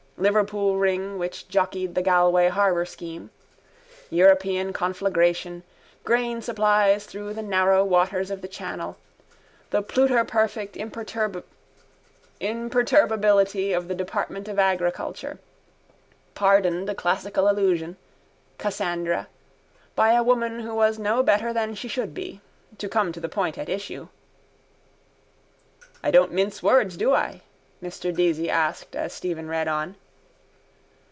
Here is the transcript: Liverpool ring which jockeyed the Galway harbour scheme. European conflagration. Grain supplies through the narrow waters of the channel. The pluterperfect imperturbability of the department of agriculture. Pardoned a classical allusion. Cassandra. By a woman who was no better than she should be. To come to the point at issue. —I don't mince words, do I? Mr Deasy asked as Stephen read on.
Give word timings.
Liverpool 0.17 0.77
ring 0.77 1.17
which 1.17 1.47
jockeyed 1.47 1.95
the 1.95 2.01
Galway 2.03 2.47
harbour 2.47 2.85
scheme. 2.85 3.31
European 4.11 4.71
conflagration. 4.71 5.63
Grain 6.03 6.43
supplies 6.43 7.07
through 7.07 7.33
the 7.33 7.41
narrow 7.41 7.83
waters 7.83 8.29
of 8.29 8.41
the 8.43 8.47
channel. 8.47 8.97
The 9.71 9.81
pluterperfect 9.81 10.75
imperturbability 12.39 13.73
of 13.73 13.87
the 13.87 13.95
department 13.95 14.47
of 14.47 14.59
agriculture. 14.59 15.39
Pardoned 16.35 16.87
a 16.87 16.93
classical 16.93 17.49
allusion. 17.49 17.97
Cassandra. 18.59 19.27
By 19.95 20.11
a 20.13 20.21
woman 20.21 20.59
who 20.59 20.75
was 20.75 20.99
no 20.99 21.23
better 21.23 21.51
than 21.51 21.73
she 21.73 21.87
should 21.87 22.13
be. 22.13 22.41
To 22.77 22.87
come 22.87 23.11
to 23.11 23.19
the 23.19 23.27
point 23.27 23.57
at 23.57 23.69
issue. 23.69 24.07
—I 26.03 26.11
don't 26.11 26.31
mince 26.31 26.61
words, 26.61 26.95
do 26.95 27.11
I? 27.15 27.41
Mr 27.81 28.15
Deasy 28.15 28.49
asked 28.51 28.95
as 28.95 29.11
Stephen 29.13 29.47
read 29.47 29.67
on. 29.67 29.95